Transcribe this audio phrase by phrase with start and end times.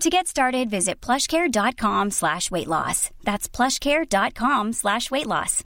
[0.00, 3.10] To get started, visit plushcare.com slash weight loss.
[3.24, 5.62] That's plushcare.com slash weight loss.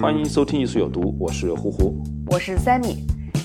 [0.00, 2.00] 欢迎收听艺术有毒，我是呼呼。
[2.28, 2.96] 我是 Sammy，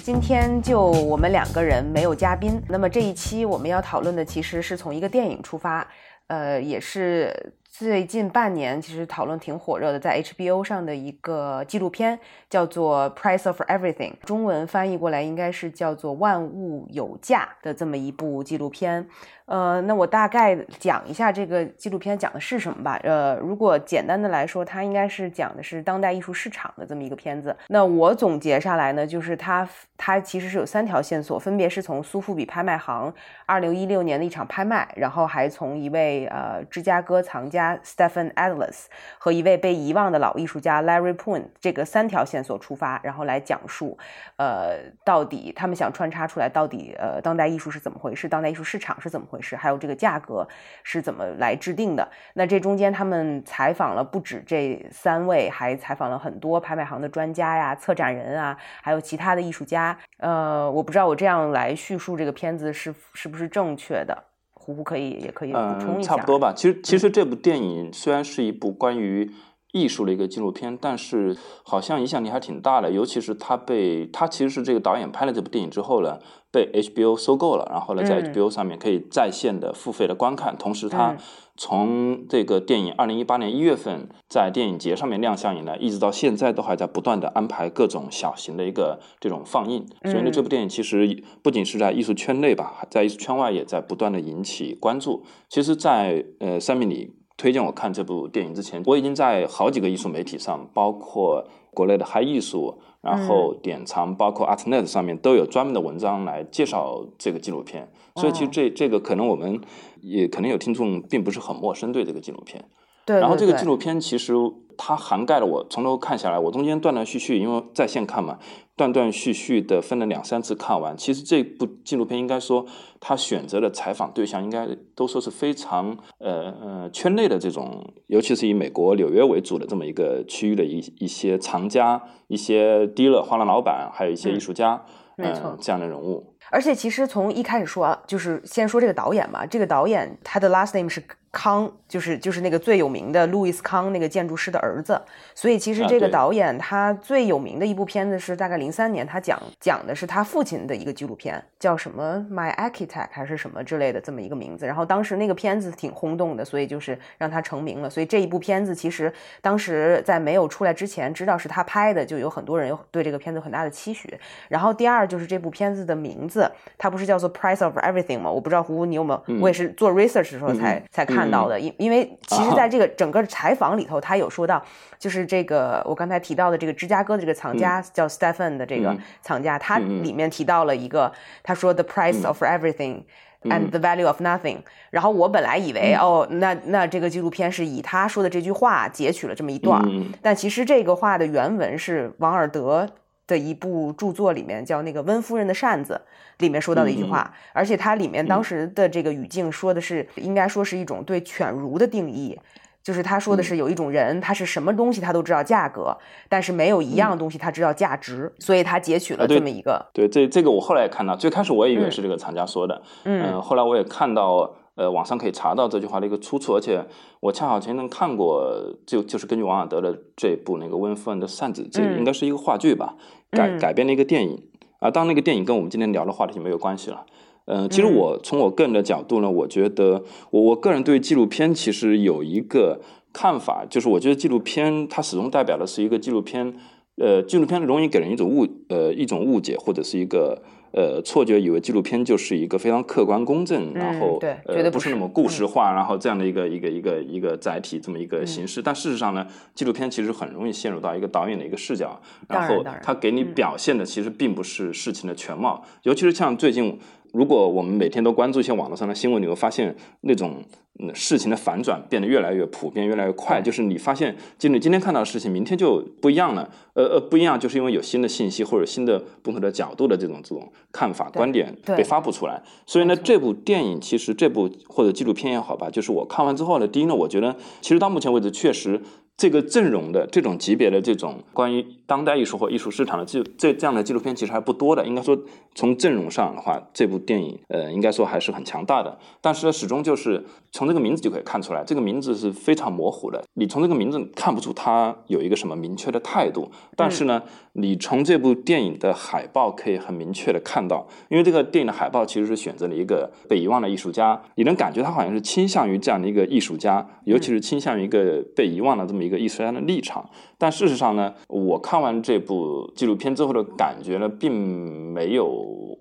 [0.03, 2.61] 今天就我们两个人没有嘉宾。
[2.69, 5.85] 那么这一期我们要讨论的其实是从一个电影出发，
[6.27, 12.18] 呃，也是 最近半年其实讨论挺火热的，在 HBO 上的一个纪录片，
[12.50, 19.08] 叫做《Price of Everything》，中文翻译过来应该是叫做《万物有价》的这么一部纪录片。
[19.48, 23.00] 呃，那我大概讲一下这个纪录片讲的是什么吧。
[23.02, 27.56] 呃，如果简单的来说，它应该是讲的是当代艺术市场的这么一个片子。
[27.68, 33.12] 那我总结下来呢，就是它它其实是有三条线索，分别是从苏富比拍卖行
[33.46, 38.84] 二零一六年的一场拍卖，然后还从一位呃芝加哥藏家 Stephen Atlas
[39.16, 43.96] 和一位被遗忘的老艺术家 Larry Poon 这个三条线索出发，然后来讲述，
[44.36, 50.46] 呃，到底他们想穿插出来，到底呃当代艺术是怎么回事，当代艺术市场是怎么回事，还有这个价格
[50.82, 52.08] 是怎么来制定的。
[52.34, 59.98] 那这中间他们采访了不止这三位，还采访了很多拍卖行的专家呀、策展人啊，还有其他的艺术家。
[60.18, 64.24] 呃，我不知道我这样来叙述这个片子是是不是正确的。
[64.52, 66.52] 胡胡可以也可以补充一下，差不多吧。
[66.54, 69.30] 其实其实这部电影虽然是一部关于
[69.72, 72.90] 艺术的一个纪录片，但是好像影响力还挺大的。
[72.90, 76.18] 尤其是他被他其实是这个导演拍了这部电影之后呢，
[76.50, 80.56] 被 HBO 收购了，然后呢在 HBO 上面可以在线的付费的观看。
[80.56, 81.16] 同时，他
[81.56, 89.84] 从这个电影二零一八年一月份在电影节上面亮相以来，一直到现在都还在不断的安排各种小型的一个这种放映。
[90.04, 95.24] 所以呢，这部电影其实不仅是在艺术圈内吧，在艺术圈外也在不断的引起关注。
[95.48, 107.88] 其实，在呃三米里推荐我看这部电影之前，我已经在好几个艺术媒体上，包括国内的嗨艺术，然后典藏，包括 ArtNet 上面都有专门的文章来介绍这个纪录片。
[108.16, 109.60] 所以其实这这个可能我们
[110.00, 112.64] 也可能有听众并不是很陌生对这个纪录片。
[113.06, 113.20] 对。
[113.20, 114.34] 然后这个纪录片其实
[114.76, 118.40] 它涵盖了我从头看下来，我中间断断续续，因为在线看嘛，
[118.78, 120.96] 断断续续的分了两三次看完。
[120.96, 122.64] 其实这部纪录片应该说，
[123.00, 134.84] 他选择的采访对象应该都说是非常呃呃圈内的这种，尤其是以美国纽约为主的这么一个区域的一一些藏家、一些 dealer 画廊老板，还有一些艺术家，
[135.16, 136.37] 没错，这样的人物。
[136.50, 139.44] 而且其实从一开始说，就是先说这个导演吧。
[139.44, 145.00] 这个导演他的 last name 是康，就是就是那个最有名的路易斯康那个建筑师的儿子。
[145.34, 154.66] 所以其实这个导演他最有名的一部片子是大概零三年，他讲讲的是他父亲的一个纪录片，叫什么 My Architect 还是什么之类的这么一个名字。
[154.66, 157.90] 然后当时那个片子挺轰动的，所以就是让他成名了。
[157.90, 164.18] 所以这一部片子其实当时在没有出来之前，知道是他拍的，就有很多人有对这个片子有很大的期许。
[164.48, 166.37] 然后第二就是这部片子的名字。
[166.76, 168.30] 它不是叫做 Price of Everything 吗？
[168.30, 171.58] 我不知道胡胡你有没有，我也是做 research 的时候才才看到的。
[171.58, 174.62] 因因为其实在这个整个采访里头，他有说到，
[174.98, 181.12] 就是这个我刚才提到的这个芝加哥的这个藏家叫 Stephen 的这个藏家，他里面提到了一个，
[181.42, 183.04] 他说 The price of everything
[183.42, 184.58] and the value of nothing。
[184.90, 189.82] 然后我本来以为哦，那那这个纪录片是以他说的这句话截取了这么一段，
[190.22, 192.88] 但其实这个话的原文是王尔德。
[193.28, 196.00] 的一部著作里面叫那个温夫人的扇子，
[196.38, 202.36] 里面说到的一句话，而且它里面当时的这个语境说的是，应该说是一种对犬儒的定义，
[202.82, 205.96] 就是他说的是有一种人，他是什么东西他都知道价格，
[206.28, 209.86] 但是没有一样东西他知道价值，所以他截取了这么一个。
[209.92, 214.54] 对，这这个我后来也看到，最开始我也以为是这个厂家说的，嗯，后来我也看到。
[214.78, 216.86] 呃，网上可以查到这句话的一个出处，而且
[217.18, 218.48] 我恰好前阵看过，
[218.86, 222.94] 就就是根据王尔德的这部那个温夫人的扇子，这应该是一个话剧吧，
[223.30, 224.42] 改改编的一个电影
[224.78, 224.90] 啊。
[224.90, 227.06] 当那个电影跟我们今天聊的话题没有关系了。
[227.46, 232.80] 嗯，其实我从我个人的角度呢，我觉得我我个人对纪录片其实有一个
[233.12, 236.54] 看法，就是我觉得纪录片它始终代表的是一个纪录片，
[236.96, 240.42] 呃，纪录片容易给人一种误呃一种误解或者是一个。
[240.72, 248.60] 呃，错觉以为纪录片就是一个非常客观公正，然后呃不是那么故事化，然后这样的一个一个一个一个载体这么一个形式。
[248.60, 255.64] 但事实上呢，纪录片其实很容易陷入到一个导演的一个视角，然后他给你表现的其实并不是事情的全貌。
[255.84, 256.78] 尤其是像最近
[257.12, 260.42] 如果我们每天都关注一些网络上的新闻，你会发现那种
[260.78, 263.40] 嗯事情的反转变得越来越普遍，越来越快。
[263.40, 266.50] 就是你发现，就你今天看到的事情，明天就不一样了。
[266.74, 272.42] 呃呃，不一样，就是因为有新的信息或者新的不同的角度的这种这种看法观点被发布出来。
[272.66, 278.80] 所以呢，这部电影其实这部或者纪录片也好吧，就是我看完之后呢，第一呢，我觉得其实到目前为止确实。
[279.18, 284.86] 这个阵容的这种级别的这种关于当代艺术或艺术市场的纪这这样的纪录片其实还不多的。
[284.86, 285.18] 应该说，
[285.56, 288.96] 从阵容上的话，这部电影呃，应该说还是很强大的。
[289.20, 293.24] 但是呢，始终就是从这个名字就可以看出来，这个名字是非常模糊的。
[293.34, 296.52] 你从这个名字看不出它有一个什么明确的态度。
[296.76, 297.24] 但是呢，
[297.60, 309.08] 你从这部电影的海报可以很明确的看到，因为这个电影的海报其实是选择了一个被遗忘的艺术家，你能感觉他好像是倾向于这样的一个艺术家，尤其是倾向于一个被遗忘的这么一。
[309.08, 310.06] 一个艺术家的立场，
[310.36, 315.78] 但事实上呢，我看完这部纪录片之后的感觉呢，并没有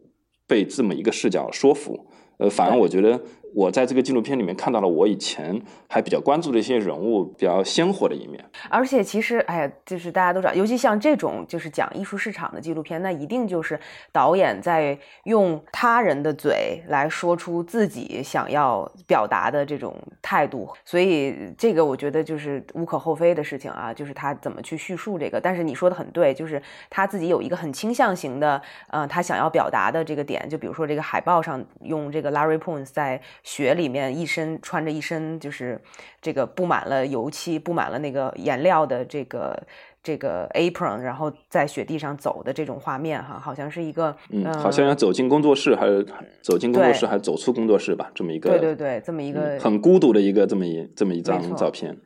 [0.47, 2.07] 被这么一个视角说服，
[2.37, 3.19] 呃，反而我觉得。
[3.57, 5.59] 我在这个纪录片里面看到了我以前
[5.89, 13.79] 还比较关注的一些人物比较鲜活的一面，而且其实，哎呀，就是大家都知道，尤其像这种就是讲艺术市场的纪录片，那一定就是
[14.11, 25.41] 导演在用他人的嘴来说出自己想要表达的这种态度，所以这个我觉得就是无可厚非的事情啊，就是他怎么去叙述这个。
[25.41, 26.61] 但是你说的很对，就是
[26.91, 33.19] 他自己有一个很倾向型的，呃，他想要表达的这个点，就比如说这个海报上用这个 Larry Pons 在。
[33.47, 35.79] 雪里面一身穿着一身就是
[36.21, 39.57] 这个布满了油漆、布满了那个颜料的这个
[40.03, 46.05] 这个 apron，然后在雪地上走的这种画面哈，好像是一个嗯，好像要走进工作室，还是
[46.41, 48.11] 走进工作室，还是走出工作室吧？
[48.13, 51.97] 这么一个对对对，这么一个很孤独的一个这么一这么一张照片。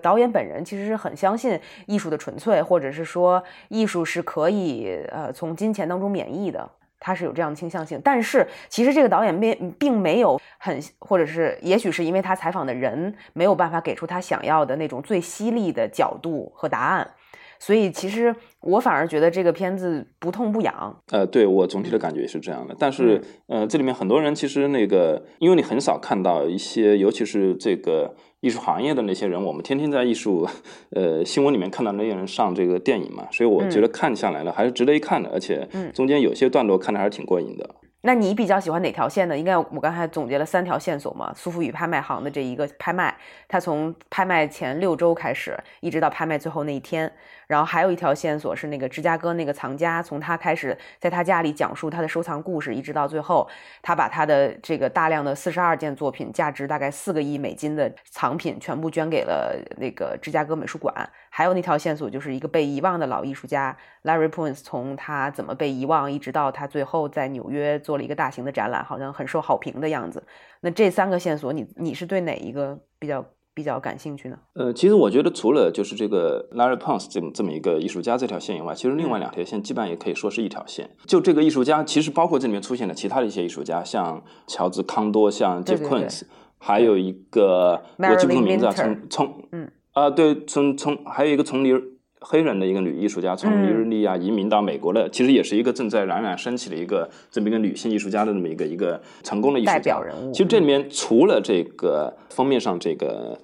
[0.00, 6.66] 导演本人其实是很相信艺术的纯粹，或者是说艺术是可以呃从金钱当中免疫的。
[6.98, 17.08] 他是有这样的倾向性，但是其实这个导演并并没有很，或者是也许是因为他采访的人没有办法给出他想要的那种最犀利的角度和答案，
[17.58, 21.02] 所以其实我反而觉得这个片子不痛不痒。
[21.10, 22.74] 呃，对我总体的感觉也是这样的。
[22.78, 28.14] 但是呃，这里面很多人其实那个，因为你很少看到一些，尤其是这个。
[28.40, 30.46] 艺术行业的那些人，我们天天在艺术，
[30.90, 37.68] 呃，新闻里面看到那些人上这个电影嘛，所以我觉得看下来了还是值得一看的，而且中间有些段落看的还是挺过瘾的。
[38.02, 39.36] 那你比较喜欢哪条线呢？
[39.36, 41.32] 应该我刚才总结了三条线索嘛。
[41.34, 43.16] 苏富比拍卖行的这一个拍卖，
[43.48, 47.10] 它从拍卖前六周开始，一直到拍卖最后那一天。
[47.46, 53.48] 然后还有一条线索是那个芝加哥那个藏家，从他开始在他家里讲述他的收藏故事，一直到最后，
[53.82, 60.94] 他把他的这个大量的四十二件作品，价值大概四个亿美金的藏品，全部捐给了那个芝加哥美术馆。
[61.30, 70.26] 还有那条线索就是一个被遗忘的老艺术家 Larry Pons，从他怎么被遗忘，一直到他最后在纽约做了一个大型的展览，好像很受好评的样子。
[70.60, 73.24] 那这三个线索，你你是对哪一个比较？
[73.56, 74.38] 比较感兴趣呢？
[74.52, 80.90] 呃，其实我觉得除了就是这个 Larry Pons 这么这么一个艺术家这条线以外，其实另外两条线基本上也可以说是一条线。
[81.06, 86.24] 就这个艺术家，其实包括这里面出现的其他的一些艺术家，像乔治康多，像 Jeff Koons，
[86.58, 89.72] 还有一个我记不住名字啊，从从嗯。
[89.92, 91.72] 啊对，从从还有一个从尼
[92.20, 99.72] 黑人的一个女艺术家，从尼日利亚移民到美国的，其实也是一个正在冉冉升起的一个这么一个女性艺术家的这么一个一个成功的艺术家。
[99.74, 100.32] 代表人物。
[100.32, 103.38] 其实这里面除了这个封面上这个。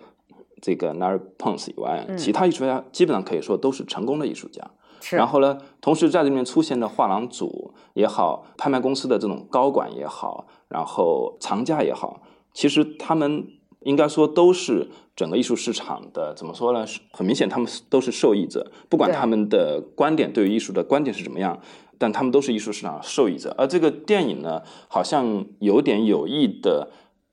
[0.65, 4.63] 这个 Larry Pons 以外，其他艺术家基本上可以说都是成功的艺术家。
[5.11, 12.23] 然后呢，同时在这里面出现的画廊主也好，拍卖公司的这种高管也好，然后藏家也好，
[12.55, 13.45] 其实他们
[13.81, 16.85] 应该说都是整个艺术市场的怎么说呢？
[17.13, 18.71] 很明显，他们都是受益者。
[18.89, 21.59] 不管他们的观点对于艺术的观点是怎么样，
[21.99, 23.55] 但他们都是艺术市场受益者。
[23.59, 26.91] 而这个电影呢，好像有点有意的。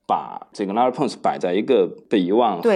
[0.09, 2.69] 把这个 Larry Pons 摆在一个被遗忘和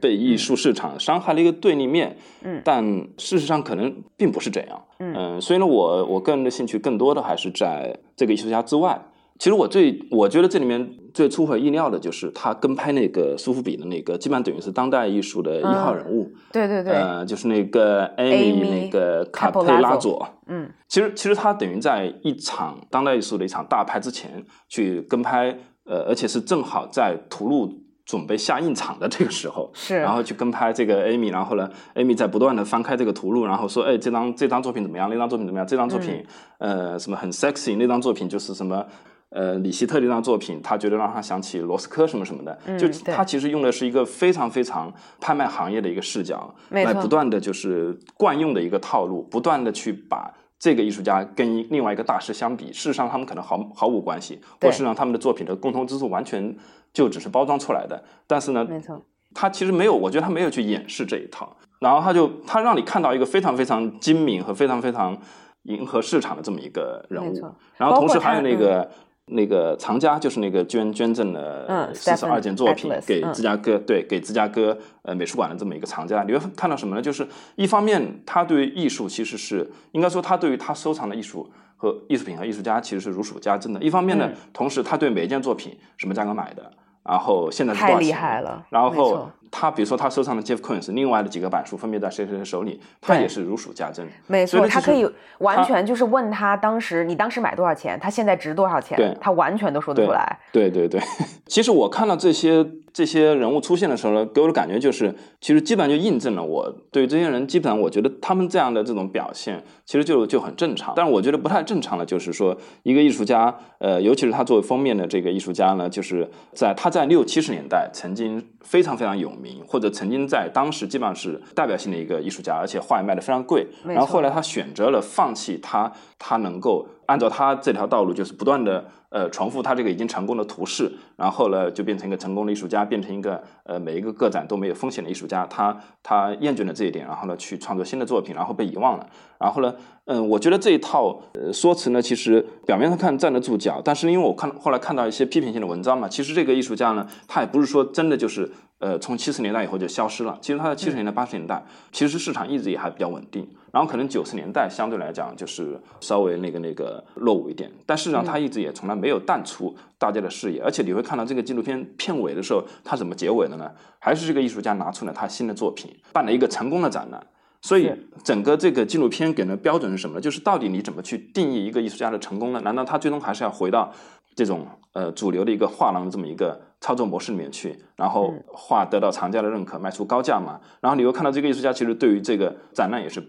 [0.00, 2.82] 被艺术市场伤害的一个对立面，嗯，但
[3.18, 8.98] 事实上可能并不是这样，嗯，所以呢，我我个人的兴趣更多的还是在这个艺术家之外。
[9.40, 25.58] 其实我最我觉得这里面最出乎意料的就是他跟拍那个苏富比的那个，基本上等于是当代艺术的一号人物，对对对，呃，就是那个 Amy 那个卡佩拉佐，嗯，其实其实他等于在一场当代艺术的一场大拍之前去跟拍。
[25.84, 27.68] 呃，而且是正好在图录
[28.04, 35.08] 准备下印场的这个时候， 是，然后去跟拍这个 Amy，然后呢，Amy 在不断的翻开这个图录，然后说，哎，这张这张作品怎么样？
[35.10, 35.66] 那张作品怎么样？
[35.66, 36.24] 这张作品，
[36.58, 37.76] 呃，什么很 sexy？
[37.76, 38.86] 那张作品就是什么，
[39.30, 50.32] 呃，李希特这张作品，他觉得让他想起罗斯科什么什么的，就他其实用的是一个非常非常拍卖行业的一个视角，来不断的就是惯用的一个套路，不断的去把。
[50.62, 56.54] 这个艺术家跟另外一个大师相比，事实上他们可能毫毫无关系，或是让他们的作品的共同之处完全
[56.92, 58.04] 就只是包装出来的。
[58.26, 65.16] 但是呢，没错，他其实没有，我觉得他没有去掩饰这一套，然后他就他让你看到一个非常非常精明和非常非常
[65.62, 67.34] 迎合市场的这么一个人物，
[67.78, 68.90] 然后同时还有那个。
[69.30, 77.02] 那个藏家就是那个捐捐赠了四十二件作品给芝加哥，对，给芝加哥呃美术馆的这么一个藏家，你会看到什么呢？
[77.02, 83.80] 就是一方面，他对艺术其实是应该说，他对于他收藏的艺术和艺术品和艺术家其实是如数家珍的。
[83.80, 86.70] 一方面呢，同时他对每一件作品什么价格买的。
[87.02, 88.44] 然后现在是多少钱？
[88.68, 94.06] 然后他比如说他收藏的 Jeff Koons，另外的几个版书分别在谁谁谁手里，他也是如数家珍。
[94.26, 100.38] 没错，他可以完全就是问他当时你当时买多少钱，他现在值多少钱，他完全都说得出来。
[100.52, 101.00] 对对对，
[101.46, 102.66] 其实我看到这些。
[102.92, 110.92] 这些人物出现的时候呢，给我的感觉就是，其实基本上就印证了我对这些人，基本上我觉得他们这样的这种表现，其实就就很正常。
[110.96, 123.66] 但是我觉得不太正常的，就是说一个艺术家，呃，尤其是他作为封面的这个艺术家呢，就是在他在六七十年代曾经非常非常有名，或者曾经在当时基本上是代表性的一个艺术家，而且画也卖的非常贵。
[123.84, 126.86] 然后后来他选择了放弃他，他能够。
[127.06, 135.44] 按照他这条道路，就是不断的呃重复他这个已经成功的图式，然后呢就变成一个成功的艺术家，变成一个呃每一个个展都没有风险的艺术家。
[135.46, 139.04] 他他厌倦了这一点，然后呢去创作新的作品，然后被遗忘了。
[139.40, 148.48] 然后呢，嗯，我觉得这一套呃说辞呢，其实表面上看站得住脚，但是因为我看后来看到一些批评性的文章嘛，其实这个艺术家呢，他也不是说真的就是
[148.80, 150.36] 呃从七十年代以后就消失了。
[150.42, 153.48] 其实他在七十年代八十年代，其实市场一直也还比较稳定。
[153.72, 163.70] 然后可能九十年代相对来讲就是稍微那个那个落伍一点，但事实上他一直也从来没有淡出大家的视野，而且你会看到这个纪录片片尾的时候，他怎么结尾的呢？
[164.00, 167.24] 还是这个艺术家拿出了他新的作品，办了一个成功的展览。
[167.62, 167.92] 所以
[168.24, 170.20] 整个这个纪录片给的标准是什么呢？
[170.20, 172.60] 就是到底你怎么去定义一个艺术家的成功呢？
[172.62, 173.92] 难道他最终还是要回到
[174.34, 180.60] 这种呃主流的一个画廊的这么一个操作模式里面去，然后画得到藏家的认可，卖出高价嘛？
[180.80, 183.22] 然后你又看到这个艺术家其实对于这个展览也是。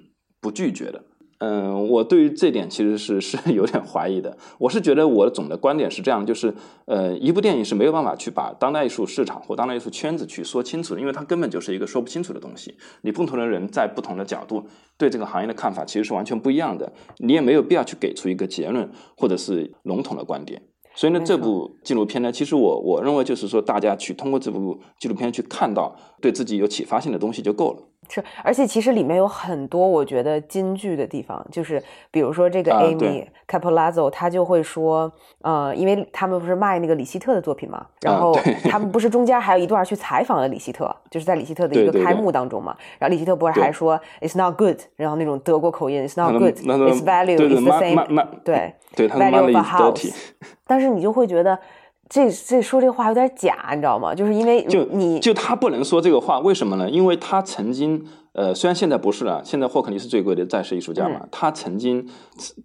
[0.43, 1.03] 不拒绝的，
[1.37, 4.35] 嗯，我对于这点其实是是有点怀疑的。
[4.57, 6.51] 我是觉得我的总的观点是这样，就是
[6.85, 12.75] 呃，一部电影是没有办法去把当代艺术市场或当代艺术圈子去说清楚的，因为它根本就是一个说不清楚的东西。
[13.03, 14.65] 你不同的人在不同的角度
[14.97, 20.63] 对这个行业的看法其实是完全不一样的，你也没有必要去给出一个结论或者是笼统的观点。
[21.01, 27.81] 所以呢，这部纪录片呢，其实我我认为就是说，大家去通过这部纪录片去看到对自己有启发性的东西就够了。
[28.13, 35.09] 是，而且其实里面有很多我觉得金句的地方，就是比如说这个 Amy Capolazzo，他就会说，
[35.41, 38.37] 呃，因为他们不是卖那个李希特的作品嘛，然后
[38.69, 50.13] 他们不是中间还有一段去采访了李希特，就是在李希特的一个开幕当中嘛，然后李希特不是还说 It's not good，然后那种德国口音 It's not good，It's value is the same，对对，value of a house，
[50.67, 51.57] 但是你就会觉得。
[52.11, 54.13] 这这说这话有点假，你知道吗？
[54.13, 56.89] 就是因为就你就他不能说这个话，为什么呢？
[56.89, 61.25] 因为他曾经呃，虽然现在不是了，现在霍肯尼是最贵的在世艺术家嘛。
[61.31, 62.05] 他曾经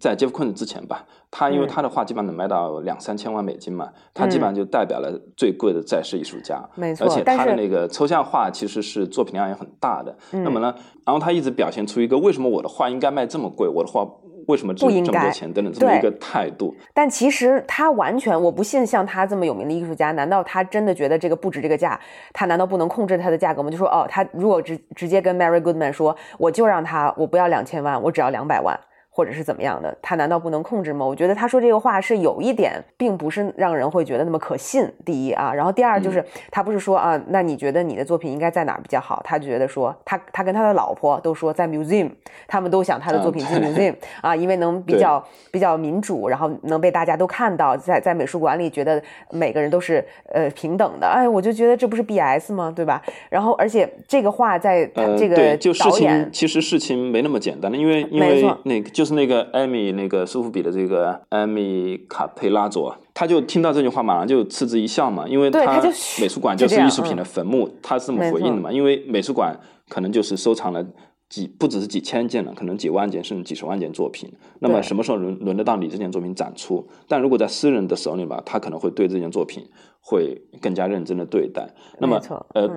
[0.01, 6.61] 在杰夫昆之前吧，他因为他的画基本上能卖到两三千万美金嘛，他基本上就代表了最贵的在世艺术家。
[6.75, 10.13] 没错，而且他的那个抽象画其实是作品量也很大的。
[10.31, 10.75] 那么呢，
[11.05, 13.65] 然后他一直表现出一个为什么我的画应该卖这么贵？
[13.69, 14.05] 我的画。
[14.47, 15.53] 为什么值这么多钱？
[15.53, 16.75] 等等，这么一个态度。
[16.93, 21.97] 但其实他完全，我不信像他这么有名的艺术家，难道他真的觉得这个不值这个价？
[22.33, 23.69] 他难道不能控制他的价格吗？
[23.69, 28.77] 就说哦，他如果直直接跟 Mary Goodman 说，我就让他，我不要两千万，我只要两百万。
[29.17, 31.03] 或者是怎么样的，他难道不能控制吗？
[31.03, 34.87] 我觉得他说这个话是有一点，并不是让人会觉得那么可信。
[35.03, 39.19] 第一啊，然后第二就是他不是说啊，那你觉得你的作品应该在哪儿比较好？
[39.25, 42.11] 他觉得说他他跟他的老婆都说在 museum，
[42.47, 51.07] 他们都想他的作品进 museum 啊，因为能比较比较民主，然后能被大家都看到，在在美术馆里觉得每个人都是呃平等的。
[51.07, 52.71] 哎，我就觉得这不是 BS 吗？
[52.75, 53.01] 对吧？
[53.31, 54.85] 然后而且这个话在
[55.17, 59.06] 这个导演其实事情没那么简单的，因为因为那个就。
[59.07, 65.81] 是那个艾米，那个苏富比的这个艾米卡佩拉佐，他就听到这句话，马上就嗤之以笑嘛，因为他
[66.19, 70.85] 美术馆就是艺术品的坟墓，他是这么回应的嘛，因为美术馆可能就是收藏了
[71.29, 76.87] 几不只是几千件了，可能几万件甚至几十万件作品，那么什么时候轮轮得到你这件作品展出？
[77.07, 79.65] 但如果在私人的手里吧，他可能会对这件作品
[80.01, 81.67] 会更加认真的对待。
[81.99, 82.21] 那么
[82.53, 82.69] 呃，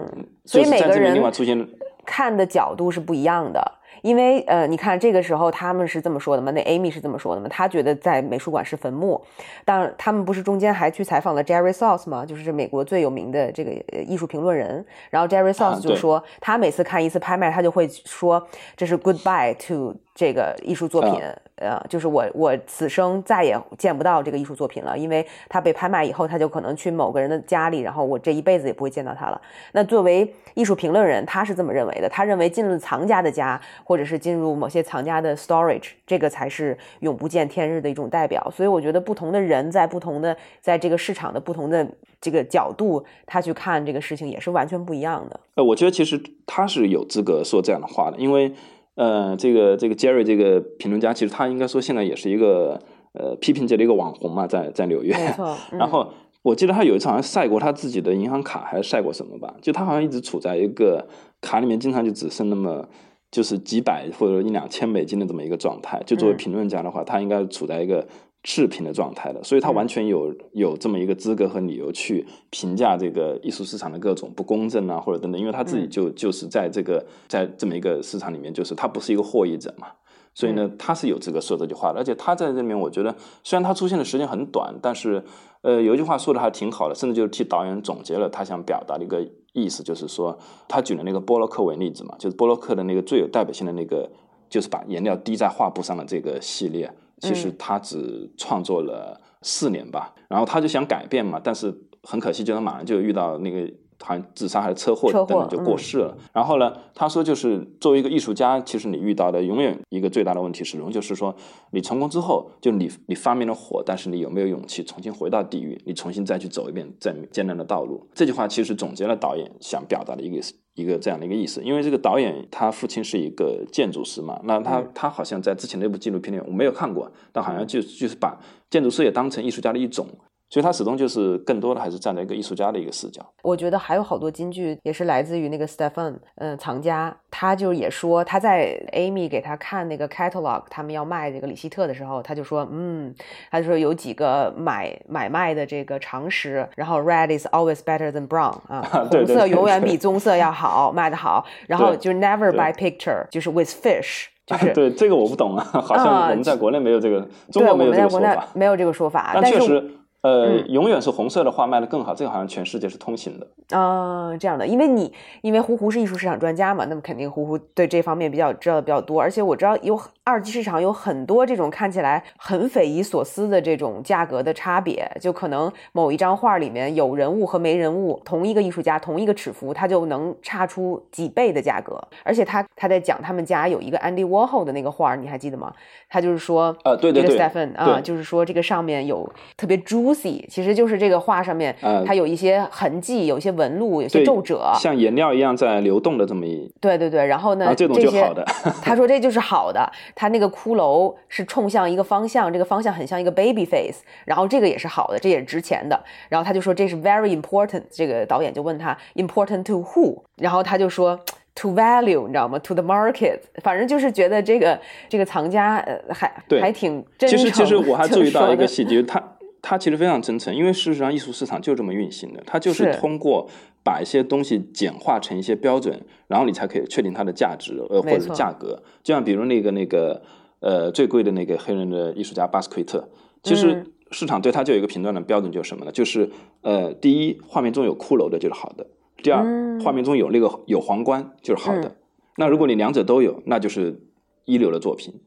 [0.44, 1.68] 所以每个人另外出现
[2.06, 3.79] 看的角度是不一样的。
[4.02, 6.50] 因为呃，你看这个时候他们是这么说的嘛？
[6.52, 7.49] 那 Amy 是这么说的嘛？
[7.49, 9.21] 他觉得在美术馆是坟墓。
[9.64, 12.25] 当然，他们不是中间还去采访了 Jerry Sauce 吗？
[12.25, 14.85] 就是这美国最有名的这个艺术评论人。
[15.11, 21.12] 然后 Jerry Sauce 就说，他每次看一次拍卖，他就会说这是 Goodbye to 这个艺术作品，
[21.54, 29.40] 呃，就是我我此生再也见不到这个艺术作品了，因为他被拍卖以后，他就可能去某个人的家里，然后我这一辈子也不会见到他了。
[29.72, 38.46] 那作为艺术评论人，他是这么认为的，他认为进入藏家的家，或者是进入某些藏家的 storage，这个才是永不见天日的一种代表。
[38.54, 41.86] 所以我觉得不同的人在不同的在这个市场的不同的
[42.20, 45.40] 这个角度，他去看这个事情也是完全不一样的。
[45.54, 48.52] 呃，我觉得其实他是有资格说这样的话的，因为。
[49.00, 52.78] 呃，这个这个 Jerry 这个评论家，其实他应该说现在也是一个
[53.14, 55.14] 呃批评界的一个网红嘛，在在纽约。
[55.14, 55.57] 没错。
[55.73, 56.07] 然后
[56.42, 59.54] 我记得他有一次好像晒过他自己的银行卡，还是晒过什么吧？
[59.62, 61.09] 就他好像一直处在一个
[61.40, 62.87] 卡里面，经常就只剩那么
[63.30, 66.02] 就是几百或者一两千美金的这么一个状态。
[66.04, 68.07] 就作为评论家的话，他应该处在一个。
[68.42, 79.88] 赤贫的状态的，所以他完全有有这么一个资格和理由去评价这个艺术市场的各种不公正啊，或者等等，因为他自己就就是在这个在这么一个市场里面，就是他不是一个获益者嘛，
[80.35, 81.99] 所以呢，他是有资格说这句话的。
[81.99, 85.23] 而且他在这里面，我觉得虽然他出现的时间很短，但是
[85.61, 94.11] 呃，有一句话说的还挺好的，甚至就是替导演总结了他想表达的一个意思，就是说他举了那个波洛克为例子嘛，就是波洛克的那个最有代表性的那个，
[94.49, 96.90] 就是把颜料滴在画布上的这个系列。
[97.20, 101.72] 其实他只创作了四年吧，然后他就想改变嘛，但是
[102.02, 103.70] 很可惜，就是马上就遇到那个
[104.02, 106.16] 好像自杀还是车祸等等就过世了。
[106.33, 111.35] 然后呢，他说就是作为一个艺术家，其实你遇到的永远一个最大的问题是，就是说
[111.73, 118.07] 你成功之后，就你你发明了火，但是你有没有勇气重新回到地狱，你重新再去走一遍再艰难的道路？
[118.14, 120.40] 这句话其实总结了导演想表达的一个。
[120.75, 128.38] 一个这样的一个意思，因为这个导演他父亲是一个建筑师嘛，那他他好像在之前那部纪录片里我没有看过，但好像就就是把
[128.71, 130.07] 建筑师也当成艺术家的一种。
[130.50, 133.25] 所以他始终就是更多的还是站在一个艺术家的一个视角。
[133.42, 143.14] 我觉得还有好多金句也是来自于那个 Stephan，嗯，藏家，他就也说他在 Amy 给他看那个 catalog，他们要卖这个李希特的时候，他就说，嗯，
[143.49, 159.96] 他就说有几个买买卖的这个常识，然后 red is always better than brown 啊， 红色永远比棕色要好，卖得好，然后就 never buy picture，就是 with fish， 就是对这个我不懂啊，好像我们在国内没有这个，中国没有这个说法，没有这个说法，但确实。
[160.22, 163.46] 呃，永远是红色的画卖的更好，这个好像全世界是通行的。
[163.76, 185.72] 啊，这样的，因为你因为胡胡是艺术市场专家嘛，那么肯定胡胡对这方面比较知道的比较多，而且我知道有二级市场有很多这种看起来很匪夷所思的这种价格的差别，就可能某一张画里面有人物和没人物，同一个艺术家同一个尺幅，他就能差出几倍的价格，而且他他在讲他们家有一个 Andy Warhol 的那个画，你还记得吗？
[186.09, 189.76] 他就是说，呃，对对对，Stephen 啊，就是说这个上面有特别
[190.14, 190.46] 朱。
[190.49, 191.75] 其实就是这个画上面，
[192.07, 196.70] 它有一些痕迹，有一些纹路，有些皱褶，像颜料一样在流动的这么一。
[196.81, 198.44] 对对对，然后呢，这种就好的。
[198.83, 205.99] 他说这就是好的，他那个骷髅是冲向一个方向，这个方向很像一个 baby face，然后这个也是好的，这也是值钱的。
[206.29, 211.18] 然后他就说这是 very important，这个导演就问他 important to who，然后他就说
[211.55, 217.38] to value，你知道吗？to the market，反正就是觉得这个这个藏家呃还还挺真诚。
[217.38, 219.23] 其实其实我还 注意到一个细节，他。
[219.62, 223.46] 他其实非常真诚，因为事实上艺术市场就这么运行的，它就是通过
[223.85, 228.83] 把一些东西简化成一些标准，然后你才可以确定它的价值呃或者是价格。
[229.03, 230.23] 就像比如那个那个
[230.61, 233.07] 呃最贵的那个黑人的艺术家巴斯奎特，
[233.42, 235.92] 其实市场对他就有一个评断的标准，就是什么呢？
[235.92, 236.31] 就是
[236.62, 238.87] 呃第一画面中有骷髅的就是好的，
[239.23, 239.44] 第二
[239.85, 241.96] 画面中有那个有皇冠就是好的。
[242.38, 244.01] 那如果你两者都有，那就是
[244.46, 245.20] 一流的作品。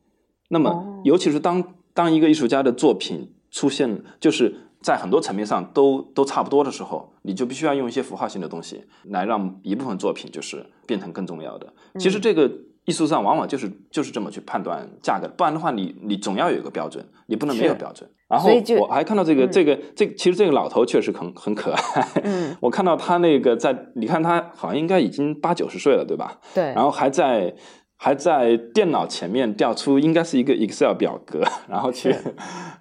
[0.49, 3.29] 那么尤其是当当一个艺术家的作品。
[3.53, 11.71] 出现就是在很多层面上都都差不多的时候，你就必须要用一些符号性的东西来让一部分作品就是变成更重要的。
[11.99, 12.51] 其实这个
[12.85, 18.09] 艺术上往往就是就是这么去判断价格，不然的话你你总要有一个标准，你不能没有标准。
[18.27, 18.49] 然后
[18.81, 22.07] 我还看到这个这个这其实这个老头确实很很可爱。
[22.23, 26.39] 嗯， 我看到他那个在你看他好像应该已经八九十岁了，对吧？
[26.55, 26.63] 对。
[26.73, 27.55] 然后还在。
[27.97, 32.13] 还在电脑前面调出应该是一个 Excel 表格，然后去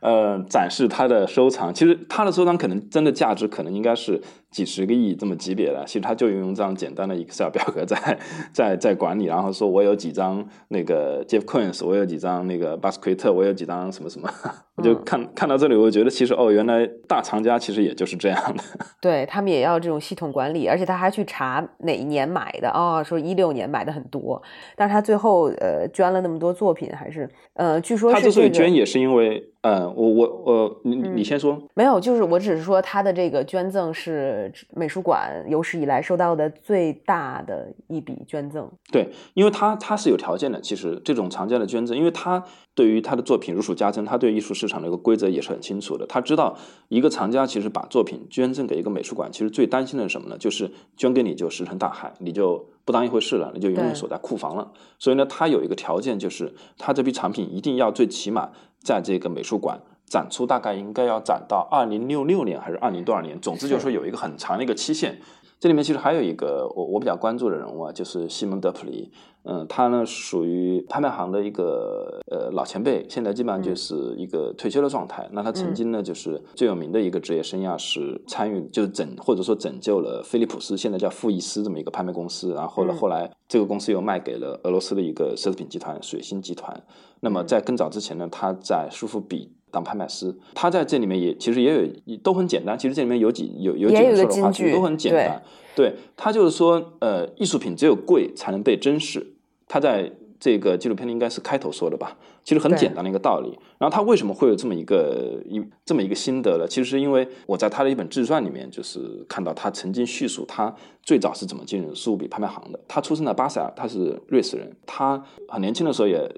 [0.00, 1.72] 呃展示他的收藏。
[1.72, 4.20] 其实他的收藏可能真的价值可能应该是
[4.52, 5.82] 几十个亿这么级别的。
[5.86, 8.18] 其实他就用这样简单的 Excel 表格在
[8.52, 14.30] 在在管理，然后说我有几张那个 Jeff Koons，我有几张那个巴斯奎特，我有几张什么什么。
[14.74, 18.62] 我就看看到这里，我觉得其实哦，原来大藏家其实也就是这样的。
[19.02, 24.42] 对他们也要这种系统管理，而且他还去查哪一年买的啊，说一六年买的很多，
[24.76, 31.56] 但是他最后呃捐了那么多作品，还是呃据说他之所以捐也是因为嗯，我我我，你你先说。
[31.74, 38.68] 没有，就是我只是说他的这个捐赠是美术馆有史以来收到的最大的一笔捐赠。
[38.90, 40.60] 对，因为他他是有条件的。
[40.60, 42.44] 其实这种常见的捐赠，因为他
[42.74, 46.04] 对于他的作品如数家珍，他对艺术市场的一个规则也是很清楚的。
[46.08, 50.36] 他知道一个藏家其实把作品捐赠给一个美术馆，其实最担心的是什么呢？
[50.36, 54.72] 就是捐给你就石沉大海，你就不当一回事了，你就永远锁在库房了。
[54.98, 58.50] 所以呢，他有一个条件，就是他这批产品一定要最起码。
[58.82, 63.40] 在这个美术馆展出，大概应该要展到二零六六年还是二零多少年？
[63.40, 65.18] 总之就是说有一个很长的一个期限。
[65.62, 69.12] 这里面其实还有一个我我比较关注的人物啊，就是西蒙德普里。
[69.44, 75.28] 嗯，他呢属于拍卖行的一个呃老前辈，现在基本上就是一个退休的状态。
[75.30, 82.52] 那他曾经呢就是最有名的一个职业生涯是参与就是拯或者说拯救了菲利普斯，现在叫富艺斯这么一个拍卖公司。
[82.54, 86.82] 然后呢后来这个公司又卖给了俄罗斯的一个奢侈品集团水星集团。
[87.20, 89.52] 那么在更早之前呢，他在苏富比。
[89.72, 92.78] 当拍卖师，他在这里面也其实也有都很简单。
[92.78, 95.42] 其实这里面有几有有几个说的话，其实都很简单。
[95.74, 99.34] 对他就是说，呃，艺术品只有贵才能被珍视。
[99.66, 102.18] 他在这个纪录片里应该是开头说的吧？
[102.42, 103.56] 其实很简单的一个道理。
[103.78, 106.66] 然后他为什么会有这么一个一这么一个心得呢？
[106.68, 110.74] 其实是因为我在他的一本自传里面，就是看到他曾经叙述他
[111.04, 112.80] 最早是怎么进入苏富比拍卖行的。
[112.88, 114.74] 他出生在巴塞尔，他是瑞士人。
[114.84, 116.28] 他很年轻的时候也。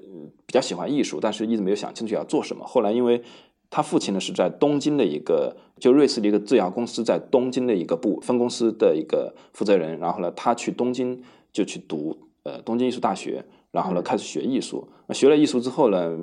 [0.47, 2.63] 比较喜欢艺术，但是一直没有想清楚要做什么。
[2.65, 3.21] 后来，因为
[3.69, 13.43] 他父亲呢是在东京的一个，就瑞士的一个制药公司在东京的一个部分公司的一个负责人，然后呢，他去东京就去读呃东京艺术大学，
[13.75, 14.87] 然后呢开始学艺术。
[15.07, 16.17] 那学了艺术之后呢，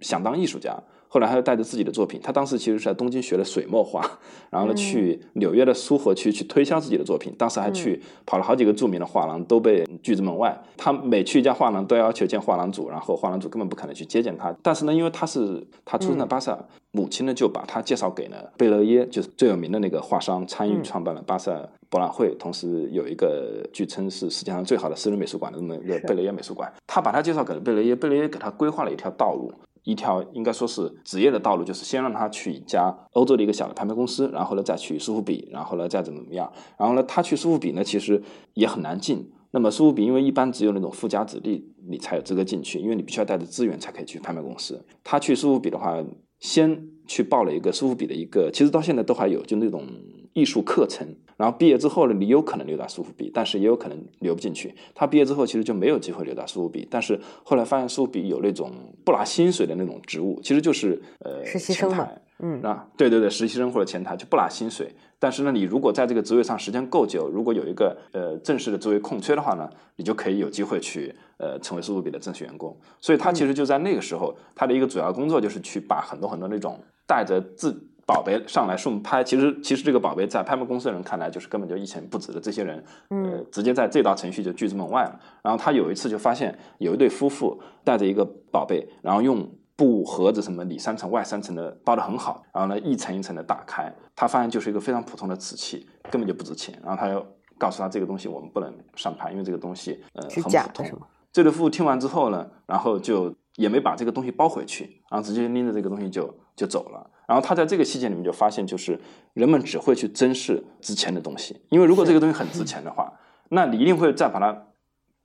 [0.00, 0.74] 想当艺术家。
[1.08, 4.00] 后来他又带着自己的作品，他当时其实是在东京学了水墨画，
[4.48, 7.34] 然后呢去纽约的苏荷区去推销自己的作品。
[7.36, 10.58] 当时还去跑了好几个著名的画廊，都被拒之门外。
[10.74, 14.56] 他每去一家画廊都要求见画廊主，然后画廊主根本不可能去接见他。
[14.62, 26.72] 但是呢，因为他是他出生在巴塞尔，母亲呢就把他介绍给了贝勒耶，就是最有名的那个画商，参与创办了巴塞尔博览会，同时有一个据称是世界上最好的私人美术馆的这么一个贝雷耶美术馆。
[26.86, 29.52] 他把他介绍给了贝雷耶，贝雷耶给他规划了一条道路。
[29.84, 38.22] 一条应该说是职业的道路，就是先让他去一家欧洲的一个小的拍卖公司，然后呢再去苏富比，然后呢再怎么怎么样，然后呢他去苏富比呢其实
[38.54, 39.30] 也很难进。
[39.50, 44.82] 那么苏富比因为一般只有那种富家子弟你才有资格进去，因为你必须要带着资源才可以去拍卖公司。
[45.04, 46.02] 他去苏富比的话，
[46.38, 49.84] 先去报了一个苏富比的一个，其实到现在都还有就那种
[50.32, 51.06] 艺术课程。
[51.42, 54.72] 然后毕业之后呢，你有可能留在苏富比，但是也有可能留不进去。
[54.94, 58.70] 他毕业之后其实就没有机会留在苏富比，但是后来发现苏富比有那种
[59.04, 64.88] 不拿薪水的那种职务，其实就是呃实习生嘛，嗯啊，对对对，实习生或者前台就不拿薪水。
[65.18, 72.76] 但是呢，你如果在这个职位上时间够久，如果有一个呃正式的职位空缺的话呢，你就可以有机会去呃成为苏富比的正式员工。
[73.00, 77.88] 所以他其实就在那个时候，他的一个主要工作就是去把很多很多那种带着自。
[78.04, 82.40] 宝贝上来顺拍，其实其实这个宝贝在拍卖公司的人看来就是根本就一钱不值的。
[82.40, 85.20] 这些人，呃，直接在这道程序就拒之门外了。
[85.42, 96.78] 然后他有一次就发现有一对夫妇带着一个宝贝，然后用布盒子什么里三层外三层的包的很好，然后呢一层一层的打开，他发现就是一个非常普通的瓷器，根本就不值钱。
[96.82, 97.24] 然后他又
[97.56, 101.00] 告诉他这个东西我们不能上拍，因为这个东西呃很普通。
[101.32, 107.10] 这对夫妇听完之后呢，然后就也没把这个东西包回去，然后直接拎着这个东西就就走了。
[107.32, 109.00] 然后他在这个细节里面就发现，就是
[109.32, 113.10] 人们只会去珍视值钱的东西，因为如果这个东西很值钱的话，
[113.48, 114.66] 那你一定会再把它，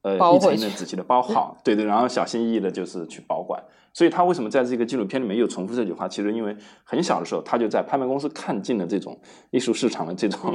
[0.03, 3.61] 呃，一层一层仔细的包好，对对，然后小心翼翼的就是去保管。
[3.93, 6.07] 所以他为什么在这个纪录片里面又重复这句话？
[6.07, 10.53] 其实因为很小的时候他就在拍卖公司看尽了这种艺术市场的这种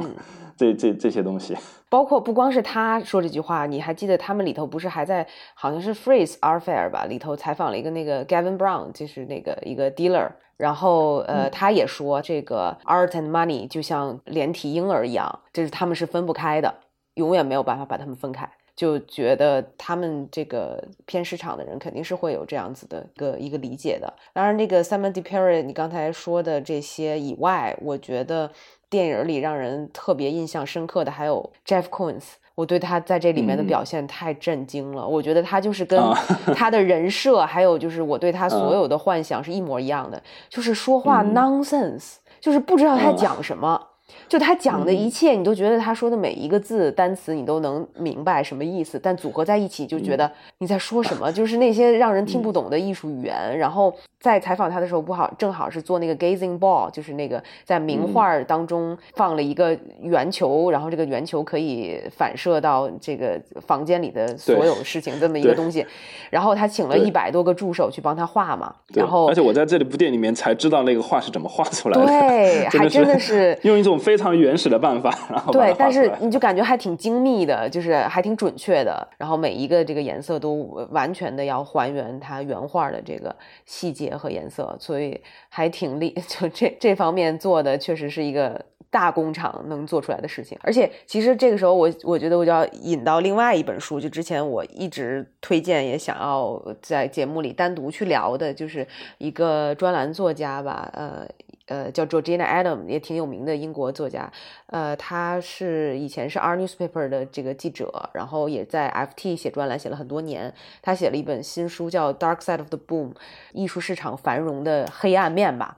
[0.57, 1.55] 这这这些东西。
[1.89, 7.05] 包括不光是他说这句话，你还记得他们里头不是还在好像是 Freeze Art Fair 吧？
[7.05, 10.31] 里头采访了一个那个 Gavin Brown，就是那个一个 dealer。
[10.63, 16.73] 然后，呃，他也说，这个 art and money 就像连体婴儿一样，就是他们是分不开的，
[17.15, 18.49] 永远没有办法把他们分开。
[18.73, 24.13] 就觉得他们这个偏市场的人肯定是会有这样子的一个一个理解的。
[24.31, 28.49] 当然，那个 Simon d e p e r 你刚才说的这些以外，我觉得
[28.89, 32.23] 电影里让人特别印象深刻的还有 Jeff Koons。
[32.55, 35.99] 我对他在这里面的表现太震惊了，我觉得他就是跟
[36.55, 43.81] 他的人设，还有就是我对他所有的幻想是一模一样的，就是说话 nonsense，就是不知道他讲什么。
[44.27, 53.57] 就他讲的一切，你都觉得他说的每一个字单词，你都能明白什么意思，但组合在一起就觉得你在说什么，就是那些让人听不懂的艺术语言。
[53.57, 65.85] 然后在采访他的时候，不好，正好是做那个 gazing ball，就是那个在名画当中放了一个圆球，然后这个圆球可以反射到这个房间里的所有事情这么一个东西。
[66.29, 68.73] 然后他请了一百多个助手去帮他画嘛。
[68.93, 72.05] 然后而且我在这里部电影里面才知道那个画是怎么画出来的。
[72.07, 79.07] 对， 还真的是用一种非常原始的办法， 然后对，但是你就感觉还挺精密的，就是还挺准确的。
[79.17, 83.33] 然后每一个这个颜色都完全的要还原它原画的这个
[83.65, 88.59] 细节和颜色，所以还挺厉， 就这这方面做的确实是一个
[88.91, 90.57] 大工厂能做出来的事情。
[90.61, 98.85] 而且其实这个时候我我觉得我就要引到另外一本书，就之前我一直推荐也想要在节目里单独去聊的，就是
[99.17, 101.25] 一个专栏作家吧，呃。
[101.67, 104.31] 呃，叫 Georgina Adam，也挺有名的英国作家。
[104.67, 110.53] 呃，他是以前是 R Newspaper 的这个记者，然后也在 FT 写专栏写了很多年。
[110.81, 113.11] 他写了一本新书叫《Dark Side of the Boom》，
[113.53, 115.77] 艺术市场繁荣的黑暗面吧。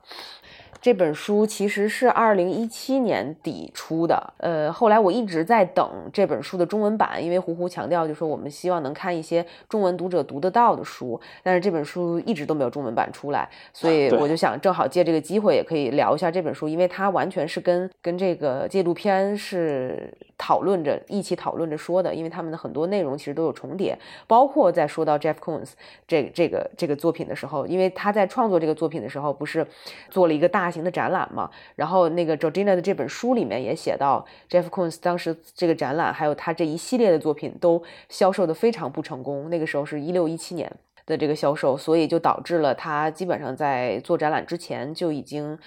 [0.85, 25.71] 这本书其实是二零一七年底出的，呃，后来我一直在等这本书的中文版，因为胡胡强调就说我们希望能看一些中文读者读得到的书，但是这本书一直都没有中文版出来，所以我就想正好借这个机会也可以聊一下这本书，因为它完全是跟跟这个纪录片是讨论着一起讨论着说的，因为他们的很多内容其实都有重叠，包括在说到 Jeff Koons
[26.07, 29.65] 这这个这个作品的时候，因为他在创作这个作品的时候不是
[30.11, 30.71] 做了一个大。
[30.75, 39.49] 型的展览嘛，然后那个 Georgina 的这本书里面也写到，Jeff Koons 当时这个展览，还有他这一系列的作品都销售的非常不成功。
[39.49, 40.71] 那个时候是一六一七年
[41.05, 45.57] 的这个销售，所以就导致了他基本上在做展览之前就已经。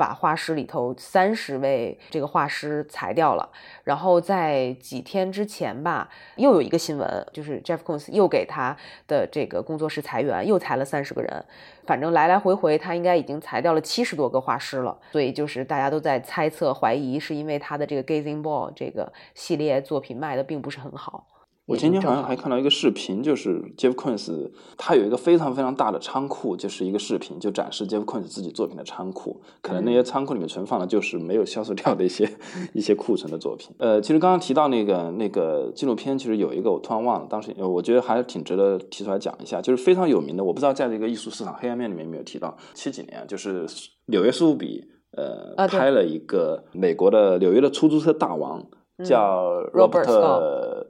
[0.00, 3.46] 把画室里头三十位这个画师裁掉了，
[3.84, 8.74] 然后在几天之前吧，又有一个新闻，就是 Jeff Koons 又给他
[9.06, 11.44] 的这个工作室裁员，又裁了三十个人。
[11.84, 14.96] 反正来来回回，他应该已经裁掉了七十多个画师了。
[15.12, 21.26] 所以就是大家都在猜测、怀疑，是因为他的这个 Gazing Ball 这个系列作品卖的并不是很好。
[21.70, 29.40] 我今天好像还看到一个视频，就是 Jeff Koons 他有一个非常非常大的仓库，就是一个视频，就展示 Jeff Koons 自己作品的仓库。
[29.62, 32.28] 可能那些仓库里面存放的就是没有销售掉的一些
[32.74, 33.70] 一些库存的作品。
[33.78, 40.42] 呃，其实刚刚提到那个那个纪录片，其实有一个我突然忘了，当时我觉得还是挺值得提出来讲一下，就是非常有名的。
[40.42, 43.64] 我不知道在这个艺术市场黑暗面里面有没有提到，七几年就是
[44.06, 44.82] 纽约苏富比
[45.16, 48.66] 呃拍了一个美国的纽约的出租车大王。
[49.02, 50.04] 叫 Robert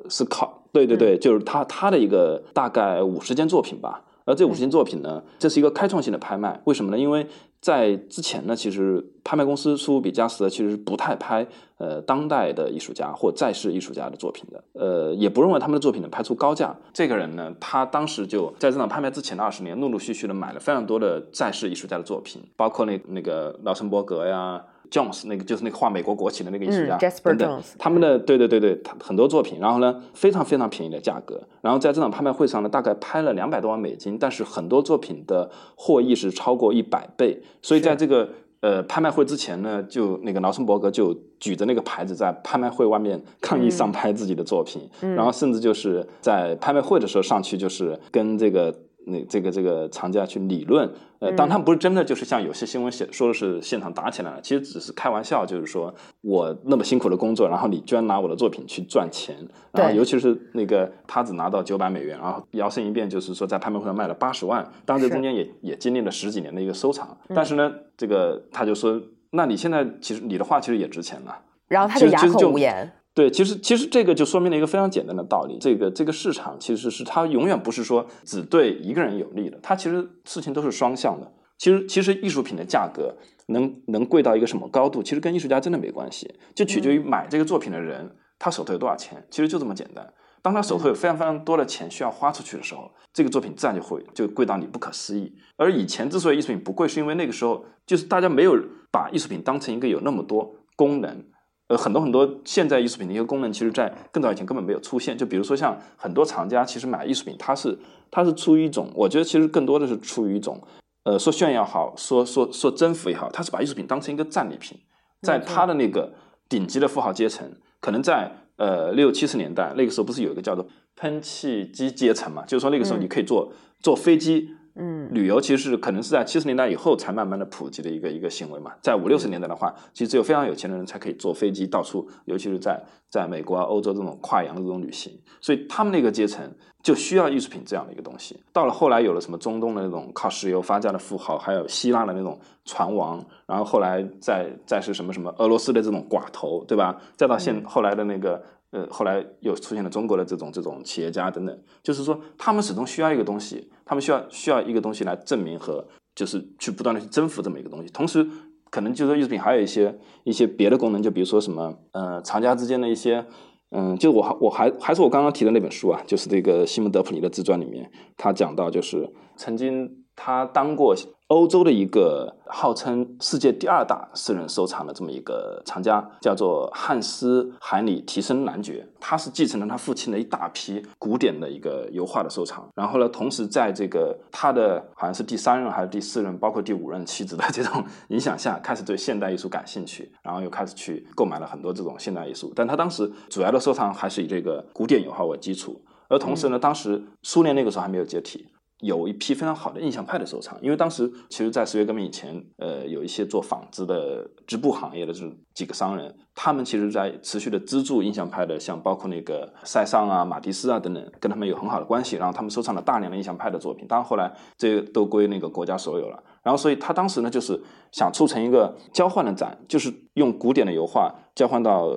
[0.08, 4.04] 斯考，对对对，就是他他的一个大概五十件作品吧。
[4.26, 6.60] 而这五十件作品呢，这是一个开创性的拍卖。
[6.64, 6.98] 为什么呢？
[6.98, 7.26] 因为
[7.60, 11.44] 在之前呢，其实拍卖公司苏富比加斯其实是不太拍
[11.78, 16.76] 呃当代的艺术家或在世艺术家的作品的，呃，也不认为他们的作品能拍出高价。
[16.92, 24.62] 这个人呢，他当时就在这场拍卖之前的二十年，陆陆续续的买了非常多的在世艺术家的作品，包括那那个劳森伯格呀。
[24.90, 28.40] Jones 那个就是那个画美国国旗的那个艺术家等等，他们的对。
[28.40, 38.26] 对对对，他很多作品，然后呢非常非常便宜的价格，然后在这场拍卖会上呢，大概拍了两百多万美金，但是很多作品的获益是超过一百倍，所以在这个
[38.60, 48.74] 呃拍卖会之前呢，就那个劳森伯格就举着那个牌子在拍卖会外面抗议上拍自己的作品，然后甚至就是在拍卖会的时候上去就是跟这个。
[49.06, 59.36] 那这个这个藏家去理论，呃，当他们不是真的，就是像有些新闻写说的是现场打起来了，其实只是开玩笑，就是说我那么辛苦的工作，然后你居然拿我的作品去赚钱，
[59.72, 71.36] 然后尤其是那个他只拿到九百美元，然后摇身一变就是说在拍卖会上卖了八十万，当然这中间也也经历了十几年的一个收藏，但是呢，这个他就说，那你现在其实你的画其实也值钱了，
[71.68, 71.88] 然后。
[71.88, 72.92] 他就哑口无言。
[73.12, 81.32] 对，其实其实这个就说明了一个非常简单的道理，这个这个市场其实是它永远不是说只对一个人有利的，它其实事情都是双向的。
[81.58, 83.14] 其实其实艺术品的价格
[83.48, 90.10] 能能贵到一个什么高度，其实跟艺术家真的没关系，就取决于买这个作品的人他手头有多少钱，其实就这么简单。
[90.40, 95.34] 当他手头有非常非常多的钱需要花出去的时候，这个作品自然就会就贵到你不可思议。
[95.56, 98.56] 而以前之所以艺术品不贵，是因为那个时候就是大家没有
[98.90, 101.24] 把艺术品当成一个有那么多功能。
[101.70, 105.16] 呃，很多很多现在艺术品的一个功能，其实在更早以前根本没有出现。
[105.16, 107.78] 就比如说像很多藏家，其实买艺术品，他是
[108.10, 110.60] 他是出于一种，我觉得其实更多的是出于一种，
[111.04, 114.80] 呃，说炫耀好，说说说征服也好，他是把艺术品当成一个战利品。
[115.22, 116.12] 在他的那个
[116.48, 122.44] 顶级的富豪阶层，可能在呃六七十年代那个时候，不是有一个叫做喷气机阶层嘛？
[122.46, 124.50] 就是说那个时候你可以坐坐飞机
[124.82, 128.72] 嗯，旅游其实是可能是在七十年代以后才慢慢的普及的一个一个行为嘛。
[128.80, 135.12] 在五六十年代的话，其实只有非常有钱的人才可以坐飞机到处，尤其是在在美国啊、欧洲这种跨洋的这种旅行，
[135.42, 136.50] 所以他们那个阶层
[136.82, 138.42] 就需要艺术品这样的一个东西。
[138.54, 146.98] 到了后来有了什么中东的那种靠石油发家的富豪，还有希腊的那种船王，然后后来再再是什么什么俄罗斯的这种寡头，对吧？
[147.16, 148.42] 再到现后来的那个。
[148.70, 157.88] 呃，后来又出现了中国的这种这种企业家等等，就是说他们始终需要一个东西，他们需要需要一个东西来证明和就是去不断的去征服这么一个东西。
[157.90, 158.26] 同时，
[158.70, 163.26] 可能就是说艺术品还有一些一些别的功能，就比如说什么呃藏家之间的一些，
[163.70, 170.94] 嗯，就我还我还还是我刚刚提的那本书啊，就是这个西蒙德普尼的自传里面，他讲到就是曾经他当过。
[171.30, 182.68] 欧洲的一个号称世界第二大私人收藏的这么一个藏家，叫做汉斯·海里提森男爵，他是继承了他父亲的一大批古典的一个油画的收藏。
[182.74, 192.52] 然后呢，同时在这个他的好像是第三任还是第四任，包括第五任妻子的这种影响下，开始对现代艺术感兴趣，然后又开始去购买了很多这种现代艺术。
[192.56, 195.80] 但他当时主要的收藏还是以这个古典油画为基础。
[196.08, 198.48] 而同时呢，当时苏联那个时候还没有解体。
[198.80, 216.22] 有一批非常好的印象派的收藏，因为当时其实，在十月革命以前，呃，有一些做纺织的织布行业的这几个商人，他们其实在持续的资助印象派的，像包括那个塞尚啊、马蒂斯啊等等，跟他们有很好的关系，然后他们收藏了大量的印象派的作品，当然后来这都归那个国家所有了。
[216.42, 217.60] 然后，所以他当时呢，就是
[217.92, 221.90] 想促成一个交换的展，就是用古典的油画交换到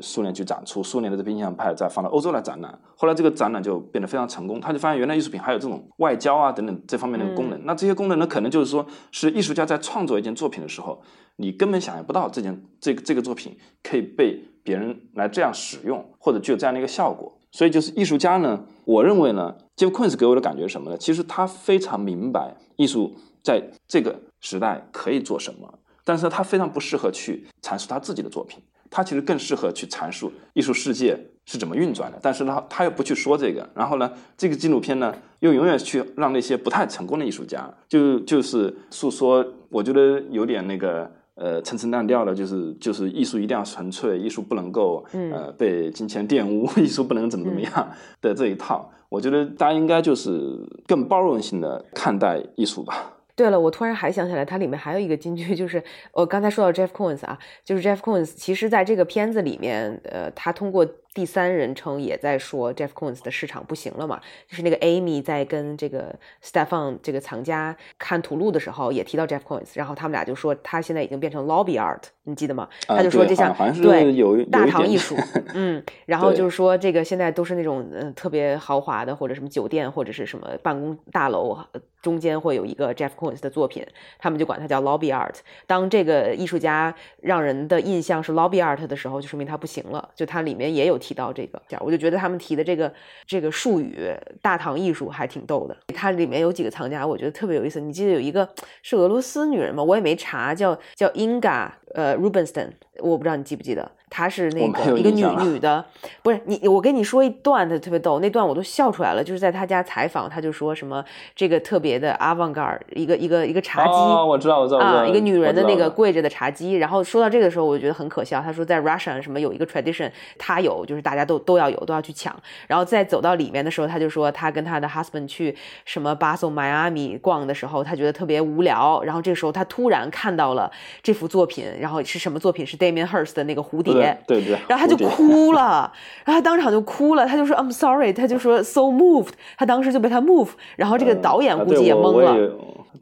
[0.00, 2.78] 苏联去展出，苏联的这批印象派再放到欧洲来展览。
[2.96, 7.60] 后来这个展览就变得非常成功，他就发现原来艺术品还有这种外交啊等等这方面的功能。
[7.66, 11.02] 那这些功能呢，可能就是说是艺术家在创作一件作品的时候，
[11.36, 17.36] 你根本想象不到这件这个这个作品可以被别人来这样使用，或者具有这样的一个效果。
[17.52, 20.96] 所以就是艺术家呢，我认为呢，Jeff Koons 给我的感觉是什么呢？
[20.96, 23.14] 其实他非常明白艺术。
[23.42, 25.72] 在这个时代可以做什么？
[26.04, 28.58] 但是他非常不适合去阐述他自己的作品，
[28.90, 32.18] 他其实更适合去阐述艺术世界是怎么运转的。
[32.20, 48.90] 但是他他又不去说这个，然后呢，这个纪录片呢，又永远去让那些不太成功的艺术家，就就是诉说，我觉得有点那个呃陈词滥调的，就是就是艺术一定要纯粹，艺术不能够呃被金钱玷污， 艺术不能怎么怎么样的这一套。
[49.10, 53.18] 我觉得大家应该就是更包容性的看待艺术吧。
[53.40, 60.86] 对了，我突然还想起来，它里面还有一个金句，就是我刚才说到 Jeff Coons 啊，就是 Jeff Coons，其实在这个片子里面，呃，他通过。
[61.12, 64.20] 第三人称也在说 Jeff Koons 的市场不行了嘛？
[64.48, 72.68] 就是那个 Amy 在跟这个 Stefan 这个藏家看图录的时候，也提到 Jeff Koons，然后他们俩就说他现在已经变成 lobby art，你记得吗？
[72.86, 75.16] 他就说这像对有大唐艺术，
[75.52, 81.58] 嗯，然后就是说这个现在都是那种嗯特别豪华的或者什么酒店或者是什么办公大楼
[82.00, 83.84] 中间会有一个 Jeff Koons 的作品，
[84.20, 85.34] 他们就管它叫 lobby art。
[85.66, 90.08] 当这个艺术家让人的印象是 lobby art 的时候，就说明他不行了。
[90.14, 90.99] 就它里面也有。
[91.00, 92.92] 提到这个，我就觉得他们提的这个
[93.26, 95.76] 这个术语“大唐艺术”还挺逗的。
[96.00, 97.78] 它里面有几个藏家，我觉得特别有意思。
[97.78, 98.48] 你记得有一个
[98.82, 99.82] 是俄罗斯女人吗？
[99.82, 103.90] 我也没查，叫叫 Inga 呃 Rubinstein，我不知道你记不记得。
[104.12, 105.84] 她是那个一个女女的，
[106.20, 109.22] 不是你，我跟你说一段，她特别逗，那段我都笑出来了。
[109.22, 111.04] 就是在她家采访，她就说什么
[111.36, 116.72] 这个特别的 avant-garde，一个一个一个茶几，我知道，我知道啊，一个女人的那个跪着的茶几。
[116.72, 118.42] 然后说到这个时候，我就觉得很可笑。
[118.42, 122.36] 她说在 Russia 什么有一个 tradition，她有，就是大家都都要有，都要去抢。
[122.66, 125.56] 然后再走到里面的时候，她就说她跟她的 husband 去
[125.90, 129.02] 什么巴塞、迈阿密逛的时候，他觉得特别无聊。
[129.02, 130.70] 然后这个时候他突然看到了
[131.02, 132.66] 这幅作品，然后是什么作品？
[132.66, 134.58] 是 Damien Hirst 的那个蝴蝶，对对。
[134.68, 134.80] 然后。
[134.80, 135.92] 他就哭了，
[136.24, 142.34] 然后他当场就哭了，他就说 I'm sorry，他就说 so moved，他当时就被他 move，然后这个导演估计也懵了。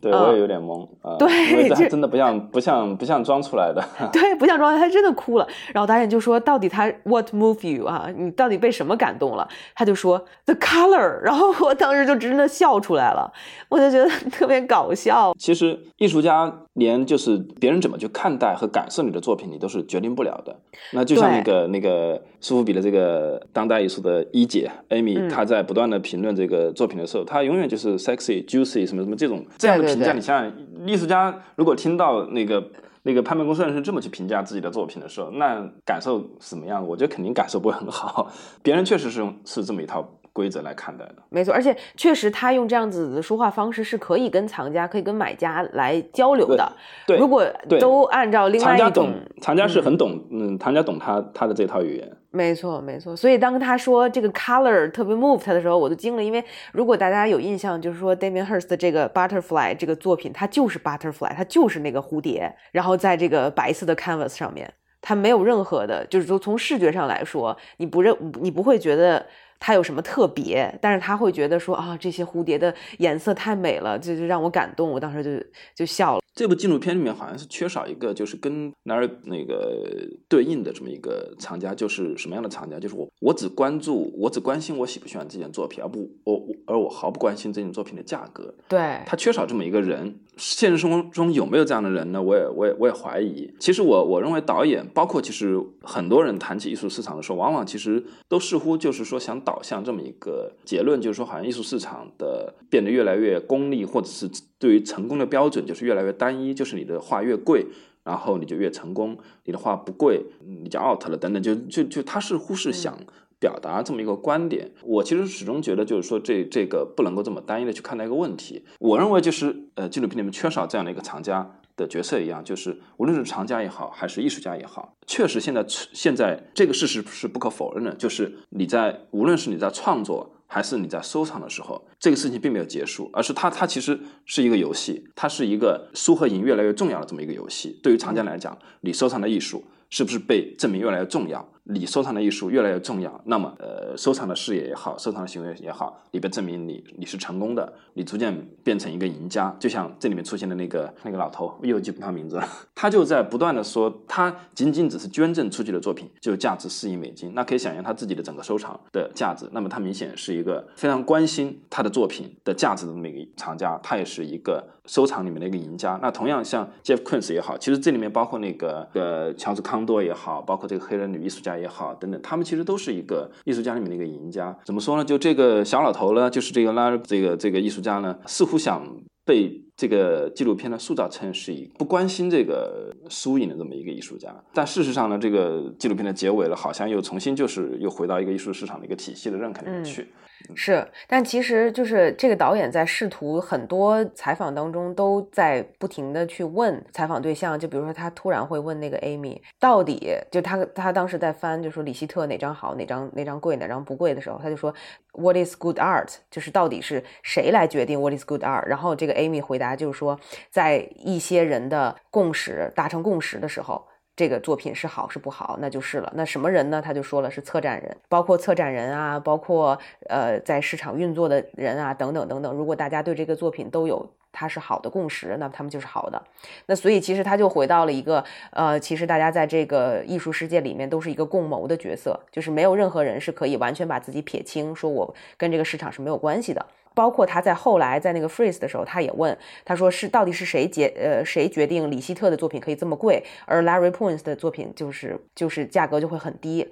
[0.01, 1.17] 对，我也有点懵啊。
[1.19, 3.83] 对，这 真的不像不像不像装出来的。
[4.13, 5.49] 对，不像装，他真的哭了。
[5.73, 8.09] 然后导演就说：“到底他 What move you 啊？
[8.17, 13.33] 你到底被什么感动了？”他就说：“The color。”然后我当时就真的笑出来了，
[13.69, 15.33] 我就觉得 特别搞笑。
[15.39, 20.57] 其实艺术家连就是别人怎么去看待和感受你的作品，你都是决定不了的。
[20.93, 29.85] 那就像那个那个苏富比的这个当代艺术的一姐 Amy，她在不断的评论这个作品的时候，她永远就是 sexy、juicy 什么什么这种这样的。
[29.85, 30.53] 评价你想想，
[30.87, 32.65] 艺术家如果听到那个
[33.03, 36.87] 那个拍卖公司人是这么去评价自己的作品的时候，那感受什么样？
[36.87, 38.31] 我觉得肯定感受不会很好。
[38.63, 41.53] 别人确实是用是这么一套规则来看待的，没错。
[41.53, 46.73] 而且确实他用这样子的说话方式是可以跟藏家、可以跟买家来交流的。
[47.07, 47.45] 对，如果
[47.81, 52.11] 都按照另外一种，藏家是很懂，嗯，藏家懂他他的这套语言。
[52.31, 53.17] 没错，没错。
[53.17, 56.23] 所以当他说这个 color 特别 move 他的时候，我都惊了。
[56.23, 69.25] 因为如果大家有印象，就是说 Damien Hirst 的这个 Butterfly 这个作品，它就是 Butterfly，它就是那个蝴蝶，然后在这个白色的 canvas 上面，它没有任何的，就是说从视觉上来说，你不认，你不会觉得。
[69.61, 70.77] 他有什么特别？
[70.81, 74.91] 但是他会觉得说啊，这些蝴蝶的颜色太美了，这就让我感动。
[74.91, 76.21] 我当时就就笑了。
[76.35, 79.85] 这部纪录片里面好像是缺少一个，就是跟那儿那个
[80.29, 82.79] 对应的这么一个藏家，就是什么样的藏家？
[82.79, 88.55] 就是我，我只关注，我只关心我喜不喜欢这件作品，而不我我而我毫不关心这件作品的价格。
[88.69, 90.21] 对，他缺少这么一个人。
[90.37, 92.23] 现实生活中有没有这样的人呢？
[92.23, 93.53] 我也我也我也怀疑。
[93.59, 104.29] 其实我我认为导演，包括其实很多人谈起艺术市场的时候，往往其实都似乎就是说想导向这么一个结论，就是说好像艺术市场的变得越来越功利，或者是
[104.59, 107.65] 对于成功的标准就是越来越单一，就是你的画越贵，
[108.05, 111.43] 然后你就越成功；你的画不贵，你就 out 了等等。
[111.43, 112.99] 就就就他似乎是想。
[113.41, 118.65] 表达这么一个观点，我其实始终觉得，就是说这这个不能够这么单一的去看待一个问题。
[118.81, 137.79] 我认为就是呃，纪录片里面缺少这样的一个藏家的角色一样，就是无论是藏家也好，还是艺术家也好，确实现在现在这个事实是不可否认的，就是你在无论是你在创作还是你在收藏的时候，这个事情并没有结束，而是它它其实是一个游戏，它是一个输和赢越来越重要的这么一个游戏。
[137.83, 141.49] 对于藏家来讲，你收藏的艺术是不是被证明越来越重要？
[141.71, 148.35] 你收藏的艺术越来越重要，那么，呃，收藏的事业也好，收藏的行为也好，你被证明你你是成功的，你逐渐
[148.65, 149.55] 变成一个赢家。
[149.61, 159.47] 就像这里面出现的那个那个老头，又记不他名字了， 他就在不断的说，他仅仅只是捐赠出去的作品就价值四亿美金，那可以想象他自己的整个收藏的价值。
[159.53, 165.99] 那么他明显是一个非常关心他的作品的价值的那么一个藏家，他也是一个收藏里面的一个赢家。
[166.01, 171.49] 那同样像 Jeff Koons 也好，其实这里面包括那个呃乔治康多也好，包括这个黑人女艺术家。
[171.59, 174.57] 也好，等等，他们其实都是一个艺术家里面的一个赢家。
[174.65, 175.05] 怎么说呢？
[175.05, 178.87] 就这个小老头呢，就是这个拉这个这个艺术家呢，似乎想
[179.25, 184.35] 被这个纪录片呢塑造成是一不关心这个输赢的这么一个艺术家。
[184.53, 190.09] 但事实上呢，这个纪录片的结尾了，好像又重新就是又回到一个艺术市场的一个体系的认可里面去。
[190.55, 204.73] 是，但其实就是这个导演在试图很多采访当中都在不停的去问采访对象，就比如说他突然会问那个 Amy，到底就他他当时在翻，就说李希特哪张好，哪张哪张贵，哪张不贵的时候，他就说
[205.13, 206.15] What is good art？
[206.31, 208.65] 就是到底是谁来决定 What is good art？
[208.67, 210.19] 然后这个 Amy 回答就是说，
[210.51, 213.87] 在一些人的共识达成共识的时候。
[214.19, 216.13] 这个作品是好是不好，那就是了。
[216.17, 216.83] 那什么人呢？
[216.83, 222.53] 他就说了是策展人，包括策展人啊，包括呃在市场运作的人啊，等等等等。
[222.53, 226.21] 如果大家对这个作品都有它是好的共识，那他们就是好的。
[226.67, 236.67] 那所以其实他就回到了一个呃，其实大家在这个艺术世界里面都是一个共谋的角色，就是没有任何人是可以完全把自己撇清，说我跟这个市场是没有关系的。
[236.99, 246.67] 包括他在后来在那个 freeze 的时候，他也问他说是到底是谁决呃谁决定李希特的作品可以这么贵，而 Larry Poins 的作品就是就是价格就会很低。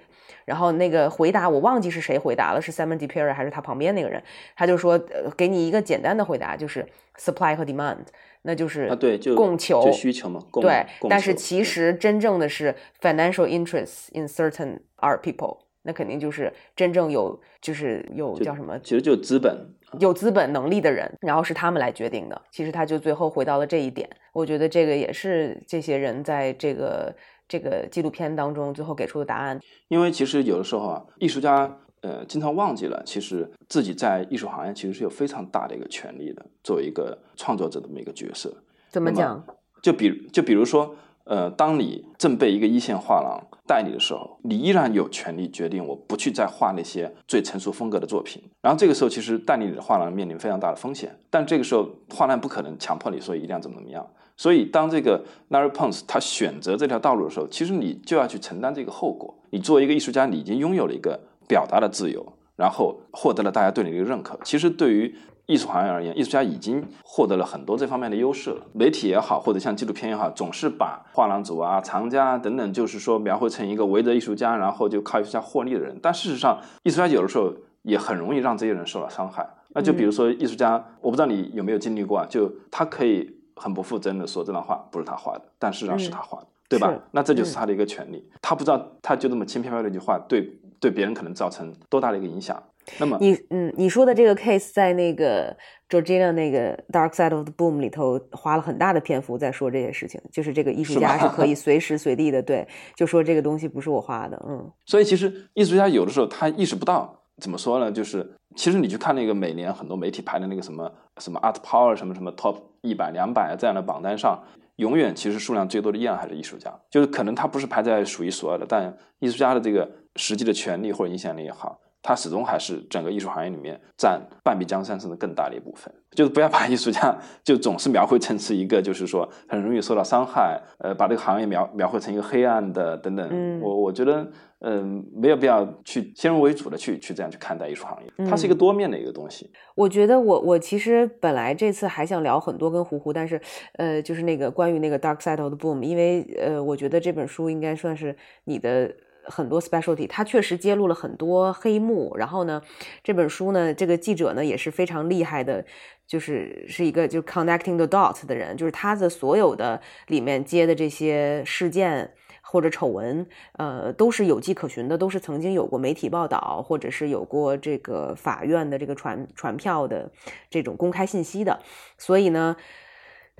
[0.44, 4.20] 然后那个回答我忘记是谁回答了，是 Simon d e p e r 还是他旁边那个人？
[4.56, 6.84] 他就说呃给你一个简单的回答，就是
[7.16, 7.98] supply 和 demand，
[8.42, 10.40] 那就是啊对，就供求就需求嘛。
[10.60, 18.76] 对，但是其实真正的是 financial interests in certain art people，那肯定就是真正有就是有叫什么？
[18.80, 19.72] 其实就资本。
[19.98, 22.42] 有资本能力的人，然后是他们来决定的。
[22.50, 24.08] 其实他就最后回到了这一点。
[24.32, 27.14] 我觉得这个也是这些人在这个
[27.48, 29.60] 这个纪录片当中最后给出的答案。
[29.88, 38.52] 因为其实有的时候啊，艺术家呃经常忘记了，其实自己在艺术行业其实是有非常大的一个权利的，作为一个创作者这么一个角色。
[38.90, 39.44] 怎么讲？
[39.82, 40.94] 就比就比如说。
[41.26, 48.40] 呃，当你正被一个一线画廊代理的时候，你依然有权利决定我不去再画那些最成熟风格的作品。
[48.62, 51.18] 然后这个时候，其实代理你的画廊面临非常大的风险。
[51.28, 54.08] 但这个时候，画廊不可能强迫你说一定要怎么怎么样。
[54.36, 59.36] 所以，当这个 Larry Pons 他选择这条道路的时候，其实你就要去承担这个后果。
[59.50, 61.18] 你作为一个艺术家，你已经拥有了一个
[61.48, 62.24] 表达的自由，
[62.54, 64.38] 然后获得了大家对你的一个认可。
[64.44, 65.12] 其实对于
[65.46, 68.66] 艺术行业而言，艺术家已经获得了很多这方面的优势了。
[68.72, 75.96] 媒体也好，或者像纪录片也好，总是把画廊主啊、藏家啊等等，就是说描绘成一个围着艺术家，然后就靠艺术家获利的人。
[76.02, 79.48] 但事实上，艺术家有的时候也很容易让这些人受到伤害。
[79.68, 86.92] 那就比如说，艺术家，我不知道你有没有经历过，啊，就他可以很不负责任的说这张画不是他画的，但事实上是他画的，对吧？
[87.12, 88.28] 那这就是他的一个权利。
[88.42, 92.60] 他不知道，他就这么轻飘飘的一句话，对对别人可能造成多大的一个影响。
[92.98, 95.56] 那么你嗯，你说的这个 case 在那个
[95.88, 104.70] Georgina 那个 Dark Side of the Boom 里头花了很大的篇幅在说这些事情，就是这个艺术家是可以 随时随地的对，就说这个东西不是我画的，嗯。
[104.84, 107.90] 所以其实艺术家有的时候他意识不到，怎么说呢？
[107.90, 114.42] 就是其实你去看那个每年很多媒体排的那个什么什么 Art Power 什么什么 Top 一百、两百这样的榜单上。
[114.76, 125.92] 永远其实数量最多的依然还是艺术家，就是可能他不是排在数一数二的，但艺术家的这个实际的权利或者影响力也好，他始终还是整个艺术行业里面占半壁江山甚至更大的一部分。
[126.12, 133.60] 就是不要把艺术家就总是描绘成是一个就是说很容易受到伤害，呃，把这个行业描描绘成一个黑暗的等等。
[133.60, 134.26] 我我觉得。
[134.60, 139.50] 嗯，没有必要去先入为主的去去这样去看待艺术行业，它是一个多面的一个东西。
[139.74, 143.38] 我觉得我我其实本来这次还想聊很多跟胡胡，但是
[143.74, 148.90] 呃，就是那个关于那个 Dark Side of the Boom，因为呃，我觉得这本书应该算是你的
[149.28, 152.16] 很多 specialty，他确实揭露了很多黑幕。
[152.16, 152.62] 然后呢，
[153.02, 155.64] 这本书呢，这个记者呢也是非常厉害的，
[156.06, 162.12] 就是是一个就 connecting the dots 的人，就是他的所有的里面接的这些事件。
[162.48, 163.26] 或者丑闻，
[163.58, 170.08] 呃，都是有迹可循的，都是曾经有过媒体报道，或者是有过这个法院的这个传传票的
[170.48, 171.58] 这种公开信息的。
[171.98, 172.56] 所以呢，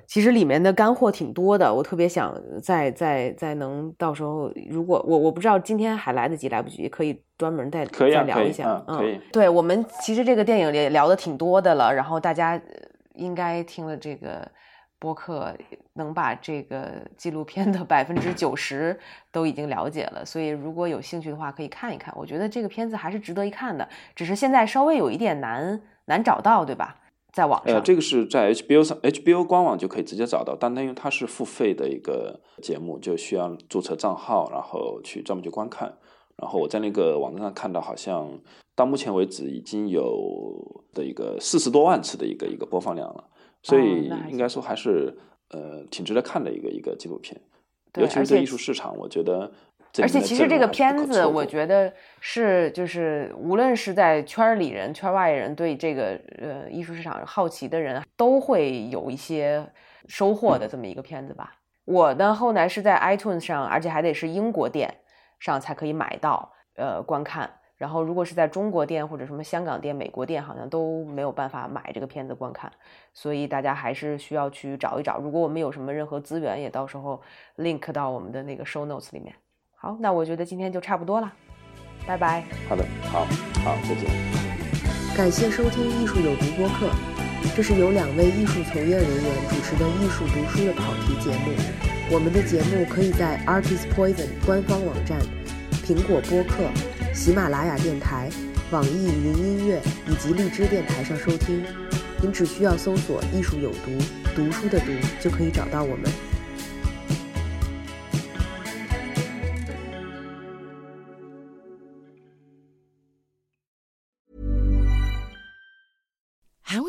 [0.05, 1.73] 其实里面的干货挺多的。
[1.73, 8.83] 我特别想再再再能到时候，如果我我不知道今天还来得及来不及，可以专门再再聊一下。
[8.87, 12.61] 可以，对我们其实这个电影也聊的挺多的了，然后大家
[13.15, 14.47] 应该听了这个。
[14.99, 15.55] 播客
[15.93, 18.99] 能把这个纪录片的百分之九十
[19.31, 22.11] 都已经了解了，所以如果有兴趣的话，可以看一看。
[22.17, 26.95] 我觉得这个片子还是值得一看的，只是现在稍微有一点难难找到，对吧？
[27.37, 35.95] 在网上，呃，这个是在 HBO 上，HBO 官网就可以直接找到，但因为它是付费的一个节目，就需要注册账号，然后去专门去观看。
[36.35, 38.27] 然后我在那个网站上看到，好像
[38.75, 43.23] 到目前为止已经有的一个四十多万次的一个一个播放量了。
[43.61, 45.15] 所以应该说还是
[45.51, 47.39] 呃挺值得看的一个一个纪录片，
[47.99, 49.51] 尤其是对艺术市场，我觉得。
[50.01, 59.65] 而且其实这个片子，我觉得是就是无论是在圈里人、圈外人对这个呃艺术市场好奇的人，都会有一些
[60.07, 61.53] 收获的这么一个片子吧。
[61.85, 64.93] 我呢后来是在 iTunes 上，而且还得是英国店
[65.39, 67.49] 上才可以买到呃观看。
[67.77, 72.71] 然后，如果是在中国店或者什么香港店、美国店，好像都没有办法买这个片子观看，
[73.13, 75.19] 所以大家还是需要去找一找。
[75.19, 77.21] 如果我们有什么任何资源，也到时候
[77.57, 79.31] link 到我们的那个 show notes 里面。
[79.79, 81.31] 好，那我觉得今天就差不多了，
[82.07, 82.43] 拜拜。
[82.67, 83.25] 好的，好，
[83.63, 84.09] 好，再见。
[85.15, 86.89] 感谢收听《艺术有毒》播客，
[87.55, 91.53] 这是由两位艺术从业人员主持的艺术读书的跑题节目。
[92.11, 95.19] 我们的节目可以在 Artist Poison 官方网站、
[95.85, 96.67] 苹果播客。
[97.13, 98.31] 喜马拉雅电台、
[98.71, 101.63] 网易云音乐以及荔枝电台上收听，
[102.19, 103.91] 您只需要搜索“艺术有毒”，
[104.35, 104.87] 读书的“读”
[105.21, 106.11] 就可以找到我们。